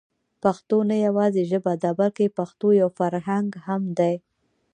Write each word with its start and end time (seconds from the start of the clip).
پښتو 0.43 0.77
نه 0.89 0.95
يوازې 1.07 1.43
ژبه 1.51 1.73
ده 1.81 1.91
بلکې 1.99 2.35
پښتو 2.37 2.67
يو 2.81 2.89
فرهنګ 2.99 3.49
هم 3.65 3.81
دی. 3.99 4.15